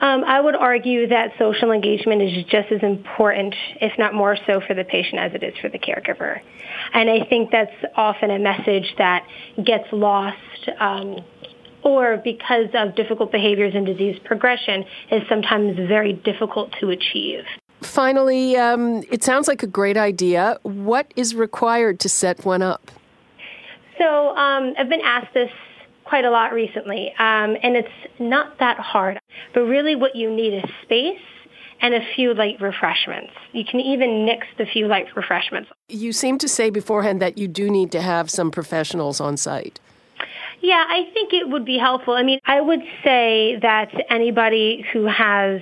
Um, 0.00 0.24
I 0.24 0.40
would 0.40 0.56
argue 0.56 1.06
that 1.08 1.32
social 1.38 1.72
engagement 1.72 2.22
is 2.22 2.44
just 2.46 2.72
as 2.72 2.82
important, 2.82 3.54
if 3.80 3.92
not 3.98 4.14
more 4.14 4.36
so, 4.46 4.60
for 4.66 4.74
the 4.74 4.82
patient 4.82 5.20
as 5.20 5.34
it 5.34 5.42
is 5.42 5.54
for 5.60 5.68
the 5.68 5.78
caregiver. 5.78 6.40
And 6.94 7.10
I 7.10 7.24
think 7.24 7.50
that's 7.50 7.74
often 7.94 8.30
a 8.30 8.38
message 8.38 8.94
that 8.98 9.26
gets 9.62 9.92
lost 9.92 10.70
um, 10.78 11.18
or 11.82 12.16
because 12.16 12.68
of 12.74 12.96
difficult 12.96 13.30
behaviors 13.30 13.74
and 13.74 13.86
disease 13.86 14.18
progression 14.24 14.84
is 15.10 15.22
sometimes 15.28 15.76
very 15.76 16.14
difficult 16.14 16.72
to 16.80 16.90
achieve. 16.90 17.44
Finally, 17.90 18.56
um, 18.56 19.02
it 19.10 19.24
sounds 19.24 19.48
like 19.48 19.64
a 19.64 19.66
great 19.66 19.96
idea. 19.96 20.56
What 20.62 21.12
is 21.16 21.34
required 21.34 21.98
to 22.00 22.08
set 22.08 22.44
one 22.44 22.62
up? 22.62 22.88
So 23.98 24.28
um, 24.36 24.74
I've 24.78 24.88
been 24.88 25.00
asked 25.00 25.34
this 25.34 25.50
quite 26.04 26.24
a 26.24 26.30
lot 26.30 26.52
recently, 26.52 27.08
um, 27.18 27.56
and 27.64 27.74
it's 27.74 27.88
not 28.20 28.60
that 28.60 28.78
hard. 28.78 29.18
But 29.54 29.62
really, 29.62 29.96
what 29.96 30.14
you 30.14 30.30
need 30.30 30.54
is 30.54 30.70
space 30.84 31.18
and 31.80 31.92
a 31.92 32.00
few 32.14 32.32
light 32.32 32.60
refreshments. 32.60 33.32
You 33.52 33.64
can 33.64 33.80
even 33.80 34.24
nix 34.24 34.46
the 34.56 34.66
few 34.66 34.86
light 34.86 35.06
refreshments. 35.16 35.68
You 35.88 36.12
seem 36.12 36.38
to 36.38 36.48
say 36.48 36.70
beforehand 36.70 37.20
that 37.20 37.38
you 37.38 37.48
do 37.48 37.68
need 37.68 37.90
to 37.90 38.00
have 38.00 38.30
some 38.30 38.52
professionals 38.52 39.20
on 39.20 39.36
site. 39.36 39.80
Yeah, 40.60 40.84
I 40.88 41.10
think 41.12 41.32
it 41.32 41.48
would 41.48 41.64
be 41.64 41.76
helpful. 41.76 42.14
I 42.14 42.22
mean, 42.22 42.38
I 42.44 42.60
would 42.60 42.82
say 43.02 43.58
that 43.62 43.90
anybody 44.08 44.86
who 44.92 45.06
has 45.06 45.60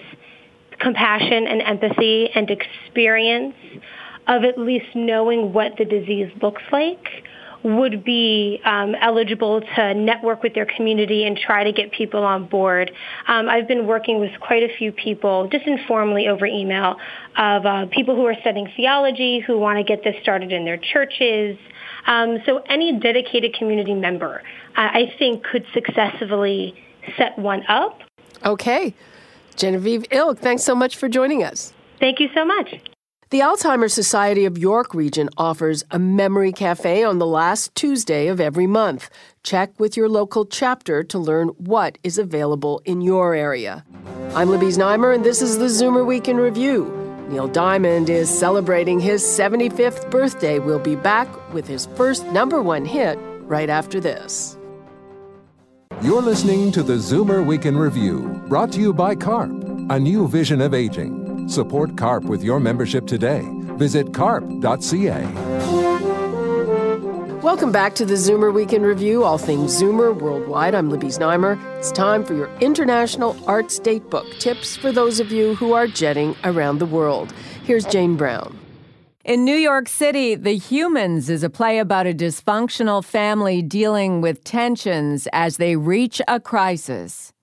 compassion 0.81 1.47
and 1.47 1.63
empathy 1.63 2.29
and 2.35 2.51
experience 2.51 3.55
of 4.27 4.45
at 4.45 4.59
least 4.59 4.95
knowing 4.95 5.53
what 5.53 5.73
the 5.79 5.85
disease 5.85 6.31
looks 6.43 6.63
like 6.71 7.25
would 7.63 8.05
be 8.05 8.61
um, 8.65 8.95
eligible 9.01 9.61
to 9.61 9.95
network 9.95 10.43
with 10.43 10.55
their 10.55 10.67
community 10.67 11.25
and 11.27 11.37
try 11.37 11.65
to 11.65 11.73
get 11.73 11.91
people 11.91 12.23
on 12.23 12.47
board. 12.47 12.91
Um, 13.27 13.49
I've 13.49 13.67
been 13.67 13.87
working 13.87 14.21
with 14.21 14.31
quite 14.41 14.63
a 14.63 14.69
few 14.77 14.93
people, 14.93 15.49
just 15.51 15.67
informally 15.67 16.29
over 16.29 16.47
email, 16.47 16.97
of 17.37 17.67
uh, 17.67 17.87
people 17.91 18.15
who 18.15 18.25
are 18.27 18.37
studying 18.41 18.71
theology, 18.77 19.41
who 19.41 19.59
want 19.59 19.79
to 19.79 19.85
get 19.85 20.05
this 20.05 20.15
started 20.23 20.53
in 20.53 20.65
their 20.65 20.77
churches. 20.77 21.59
Um, 22.07 22.39
so 22.47 22.59
any 22.59 22.99
dedicated 22.99 23.55
community 23.55 23.95
member, 23.95 24.43
uh, 24.77 24.81
I 24.81 25.13
think, 25.19 25.43
could 25.43 25.67
successfully 25.75 26.75
set 27.17 27.39
one 27.39 27.67
up. 27.67 27.99
Okay. 28.45 28.95
Genevieve 29.59 30.05
Ilg, 30.11 30.38
thanks 30.38 30.62
so 30.62 30.75
much 30.75 30.97
for 30.97 31.09
joining 31.09 31.43
us. 31.43 31.73
Thank 31.99 32.21
you 32.21 32.29
so 32.35 32.45
much. 32.45 32.81
The 33.31 33.41
Alzheimer's 33.41 33.93
Society 33.93 34.47
of 34.47 34.57
York 34.57 34.95
Region 34.95 35.29
offers 35.37 35.85
a 35.91 35.99
memory 35.99 36.53
cafe 36.53 37.05
on 37.05 37.19
the 37.19 37.27
last 37.27 37.75
Tuesday 37.75 38.29
of 38.29 38.41
every 38.41 38.67
month. 38.67 39.11
Check 39.43 39.79
with 39.79 39.99
your 39.99 40.09
local 40.09 40.47
chapter 40.47 41.05
to 41.05 41.19
learn 41.19 41.49
what 41.49 41.99
is 42.03 42.17
available 42.17 42.81
in 42.87 43.03
your 43.03 43.35
area. 43.35 43.85
I'm 44.35 44.49
Libby 44.49 44.69
Znaimer, 44.69 45.15
and 45.15 45.25
this 45.25 45.43
is 45.43 45.59
the 45.59 45.67
Zoomer 45.67 46.07
Week 46.07 46.29
in 46.29 46.38
Review. 46.38 46.87
Neil 47.29 47.49
Diamond 47.49 48.09
is 48.09 48.31
celebrating 48.31 48.99
his 48.99 49.23
75th 49.23 50.11
birthday. 50.11 50.59
We'll 50.59 50.79
be 50.79 50.97
back 50.97 51.29
with 51.53 51.67
his 51.67 51.85
first 51.97 52.25
number 52.29 52.62
one 52.62 52.87
hit 52.87 53.19
right 53.43 53.69
after 53.69 54.00
this. 54.00 54.58
You're 56.00 56.23
listening 56.23 56.71
to 56.73 56.85
the 56.85 56.93
Zoomer 56.93 57.45
Week 57.45 57.67
in 57.67 57.76
Review, 57.76 58.40
brought 58.47 58.71
to 58.73 58.81
you 58.81 58.95
by 58.95 59.17
CARP, 59.17 59.50
a 59.90 59.99
new 59.99 60.28
vision 60.28 60.61
of 60.61 60.73
aging. 60.73 61.49
Support 61.49 61.97
CARP 61.97 62.23
with 62.23 62.40
your 62.40 62.61
membership 62.61 63.05
today. 63.05 63.43
Visit 63.76 64.14
carp.ca. 64.14 65.25
Welcome 67.43 67.73
back 67.73 67.97
to 67.97 68.05
the 68.05 68.14
Zoomer 68.14 68.55
Week 68.55 68.73
in 68.73 68.83
Review, 68.83 69.25
all 69.25 69.38
things 69.38 69.76
Zoomer 69.76 70.17
worldwide. 70.17 70.76
I'm 70.76 70.88
Libby 70.88 71.09
Znaimer. 71.09 71.61
It's 71.78 71.90
time 71.90 72.25
for 72.25 72.35
your 72.35 72.51
International 72.61 73.37
Arts 73.49 73.81
Datebook 73.81 74.38
tips 74.38 74.77
for 74.77 74.92
those 74.92 75.18
of 75.18 75.33
you 75.33 75.57
who 75.57 75.73
are 75.73 75.88
jetting 75.88 76.37
around 76.44 76.79
the 76.79 76.87
world. 76.87 77.33
Here's 77.64 77.85
Jane 77.85 78.16
Brown. 78.16 78.57
In 79.29 79.45
New 79.45 79.57
York 79.57 79.91
City, 79.91 80.37
The 80.37 80.57
Humans 80.57 81.29
is 81.29 81.43
a 81.43 81.51
play 81.51 81.81
about 81.81 82.07
a 82.07 82.14
dysfunctional 82.14 83.05
family 83.05 83.61
dealing 83.61 84.23
with 84.23 84.43
tensions 84.43 85.29
as 85.35 85.59
they 85.59 85.77
reach 85.77 86.23
a 86.27 86.41
crisis. 86.41 87.35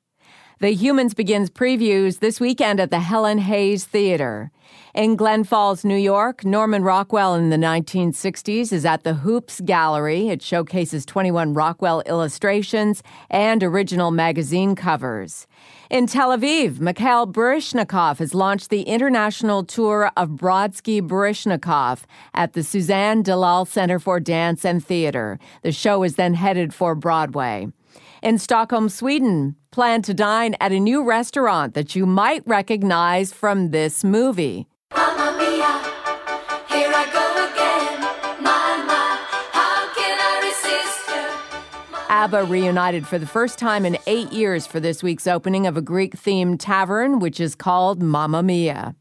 The 0.59 0.71
Humans 0.71 1.13
begins 1.13 1.51
previews 1.51 2.21
this 2.21 2.39
weekend 2.39 2.79
at 2.79 2.89
the 2.89 3.01
Helen 3.01 3.37
Hayes 3.37 3.85
Theater. 3.85 4.49
In 4.95 5.17
Glen 5.17 5.43
Falls, 5.43 5.83
New 5.83 5.97
York, 5.97 6.45
Norman 6.45 6.81
Rockwell 6.81 7.35
in 7.35 7.49
the 7.49 7.57
1960s 7.57 8.71
is 8.71 8.85
at 8.85 9.03
the 9.03 9.15
Hoopes 9.15 9.59
Gallery. 9.65 10.29
It 10.29 10.41
showcases 10.41 11.05
21 11.05 11.53
Rockwell 11.53 12.01
illustrations 12.05 13.03
and 13.29 13.61
original 13.61 14.09
magazine 14.11 14.73
covers. 14.73 15.47
In 15.89 16.07
Tel 16.07 16.29
Aviv, 16.29 16.79
Mikhail 16.79 17.27
Baryshnikov 17.27 18.19
has 18.19 18.33
launched 18.33 18.69
the 18.69 18.83
international 18.83 19.65
tour 19.65 20.11
of 20.15 20.29
Brodsky 20.29 21.01
Baryshnikov 21.01 22.03
at 22.33 22.53
the 22.53 22.63
Suzanne 22.63 23.21
Dalal 23.21 23.65
Center 23.65 23.99
for 23.99 24.21
Dance 24.21 24.63
and 24.63 24.81
Theater. 24.81 25.39
The 25.63 25.73
show 25.73 26.03
is 26.03 26.15
then 26.15 26.35
headed 26.35 26.73
for 26.73 26.95
Broadway. 26.95 27.67
In 28.23 28.37
Stockholm, 28.37 28.87
Sweden, 28.87 29.57
plan 29.71 30.03
to 30.03 30.13
dine 30.13 30.55
at 30.61 30.71
a 30.71 30.79
new 30.79 31.03
restaurant 31.03 31.73
that 31.73 31.97
you 31.97 32.05
might 32.05 32.47
recognize 32.47 33.33
from 33.33 33.71
this 33.71 34.01
movie. 34.01 34.69
ABBA 42.25 42.45
reunited 42.45 43.05
for 43.05 43.19
the 43.19 43.27
first 43.27 43.59
time 43.59 43.85
in 43.85 43.99
eight 44.07 44.33
years 44.33 44.65
for 44.65 44.79
this 44.79 45.03
week's 45.03 45.27
opening 45.27 45.67
of 45.67 45.77
a 45.77 45.81
Greek 45.81 46.15
themed 46.15 46.57
tavern, 46.59 47.19
which 47.19 47.39
is 47.39 47.53
called 47.53 48.01
Mamma 48.01 48.41
Mia 48.41 48.95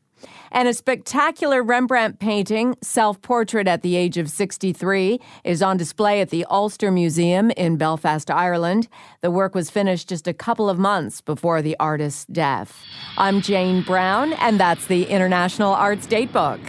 and 0.53 0.69
a 0.69 0.75
spectacular 0.75 1.63
Rembrandt 1.63 2.19
painting, 2.19 2.77
Self 2.83 3.23
Portrait 3.23 3.67
at 3.67 3.81
the 3.81 3.97
Age 3.97 4.19
of 4.19 4.29
63, 4.29 5.19
is 5.43 5.63
on 5.63 5.79
display 5.79 6.21
at 6.21 6.29
the 6.29 6.45
Ulster 6.51 6.91
Museum 6.91 7.51
in 7.53 7.79
Belfast, 7.79 8.31
Ireland. 8.31 8.89
The 9.23 9.31
work 9.31 9.55
was 9.55 9.71
finished 9.71 10.11
just 10.11 10.29
a 10.29 10.35
couple 10.35 10.69
of 10.69 10.79
months 10.79 11.23
before 11.23 11.63
the 11.63 11.77
artist's 11.81 12.27
death. 12.27 12.85
I'm 13.17 13.41
Jane 13.41 13.83
Brown, 13.83 14.35
and 14.35 14.61
that's 14.61 14.87
the 14.87 15.07
International 15.07 15.73
Arts 15.73 16.07
Datebook. 16.07 16.61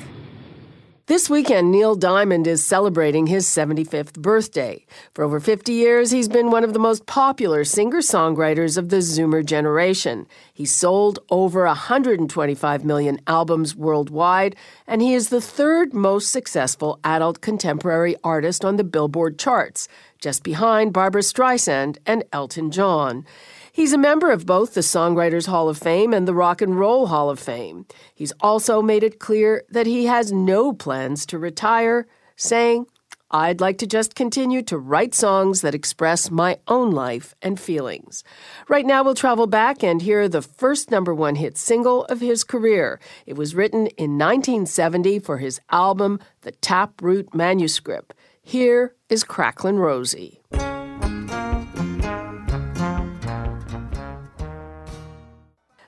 This 1.08 1.30
weekend, 1.30 1.70
Neil 1.70 1.94
Diamond 1.94 2.48
is 2.48 2.66
celebrating 2.66 3.28
his 3.28 3.46
75th 3.46 4.14
birthday. 4.20 4.88
For 5.14 5.24
over 5.24 5.40
50 5.40 5.72
years, 5.72 6.10
he's 6.10 6.28
been 6.28 6.50
one 6.50 6.64
of 6.64 6.74
the 6.74 6.80
most 6.80 7.06
popular 7.06 7.64
singer 7.64 8.00
songwriters 8.00 8.76
of 8.76 8.90
the 8.90 9.04
Zoomer 9.04 9.46
generation. 9.46 10.26
He 10.52 10.66
sold 10.66 11.20
over 11.30 11.66
125 11.66 12.84
million 12.84 13.22
albums 13.28 13.76
worldwide, 13.76 14.56
and 14.88 15.00
he 15.00 15.14
is 15.14 15.30
the 15.30 15.42
third 15.42 15.94
most 15.94 16.32
successful 16.32 17.00
adult 17.04 17.40
contemporary 17.40 18.16
artist 18.24 18.66
on 18.66 18.78
the 18.78 18.84
Billboard 18.84 19.38
charts, 19.38 19.88
just 20.20 20.42
behind 20.42 20.92
Barbra 20.92 21.22
Streisand 21.22 22.00
and 22.08 22.24
Elton 22.34 22.72
John. 22.72 23.28
He's 23.76 23.92
a 23.92 23.98
member 23.98 24.32
of 24.32 24.46
both 24.46 24.74
the 24.74 24.80
Songwriters 24.80 25.48
Hall 25.48 25.68
of 25.68 25.78
Fame 25.78 26.14
and 26.14 26.26
the 26.26 26.34
Rock 26.34 26.62
and 26.62 26.80
Roll 26.80 27.08
Hall 27.08 27.30
of 27.30 27.42
Fame. 27.42 27.86
He's 28.14 28.32
also 28.40 28.82
made 28.82 29.04
it 29.04 29.20
clear 29.20 29.66
that 29.68 29.86
he 29.86 30.06
has 30.06 30.32
no 30.32 30.72
plans 30.72 31.26
to 31.26 31.38
retire, 31.38 32.08
saying, 32.38 32.86
I'd 33.32 33.60
like 33.60 33.78
to 33.80 33.86
just 33.86 34.16
continue 34.16 34.62
to 34.62 34.78
write 34.78 35.14
songs 35.14 35.60
that 35.60 35.76
express 35.76 36.32
my 36.32 36.58
own 36.70 36.92
life 36.92 37.36
and 37.42 37.60
feelings. 37.60 38.24
Right 38.70 38.86
now, 38.86 39.04
we'll 39.04 39.14
travel 39.14 39.46
back 39.46 39.84
and 39.84 40.02
hear 40.02 40.30
the 40.30 40.42
first 40.42 40.90
number 40.90 41.14
one 41.14 41.36
hit 41.36 41.58
single 41.58 42.06
of 42.06 42.22
his 42.22 42.46
career. 42.46 43.02
It 43.26 43.36
was 43.36 43.56
written 43.56 43.88
in 43.98 44.18
1970 44.18 45.20
for 45.20 45.40
his 45.40 45.60
album, 45.70 46.22
The 46.44 46.54
Taproot 46.54 47.36
Manuscript. 47.36 48.14
Here 48.42 48.96
is 49.10 49.26
Cracklin' 49.26 49.80
Rosie. 49.80 50.40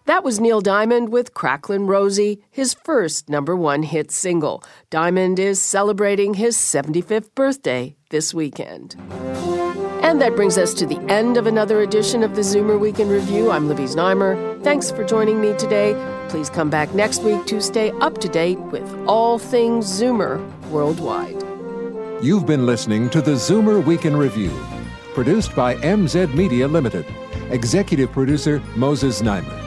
That 0.08 0.24
was 0.24 0.40
Neil 0.40 0.62
Diamond 0.62 1.10
with 1.10 1.34
Cracklin' 1.34 1.86
Rosie, 1.86 2.42
his 2.50 2.74
first 2.74 3.28
number 3.28 3.58
one 3.58 3.84
hit 3.84 4.10
single. 4.10 4.64
Diamond 4.90 5.38
is 5.38 5.62
celebrating 5.62 6.36
his 6.36 6.56
75th 6.56 7.36
birthday 7.36 7.94
this 8.10 8.34
weekend. 8.34 8.96
And 10.02 10.22
that 10.22 10.38
brings 10.38 10.58
us 10.58 10.74
to 10.76 10.86
the 10.86 10.98
end 11.12 11.36
of 11.36 11.46
another 11.46 11.82
edition 11.82 12.24
of 12.24 12.38
the 12.38 12.42
Zoomer 12.42 12.80
Week 12.80 13.02
in 13.02 13.10
Review. 13.10 13.52
I'm 13.52 13.68
Libby 13.68 13.84
Znaimer. 13.84 14.64
Thanks 14.64 14.90
for 14.90 15.04
joining 15.04 15.42
me 15.42 15.54
today. 15.58 15.94
Please 16.30 16.50
come 16.50 16.70
back 16.70 16.94
next 16.94 17.22
week 17.24 17.46
to 17.48 17.62
stay 17.62 17.92
up 18.00 18.20
to 18.20 18.30
date 18.30 18.60
with 18.72 18.90
all 19.08 19.38
things 19.38 19.88
Zoomer 19.88 20.40
worldwide. 20.70 21.36
You've 22.24 22.46
been 22.46 22.66
listening 22.66 23.10
to 23.10 23.22
the 23.22 23.32
Zoomer 23.32 23.86
Week 23.86 24.06
in 24.06 24.16
Review, 24.16 24.58
produced 25.14 25.54
by 25.54 25.76
MZ 25.76 26.34
Media 26.34 26.66
Limited. 26.66 27.06
Executive 27.50 28.10
producer 28.14 28.62
Moses 28.78 29.22
Znaimer. 29.22 29.67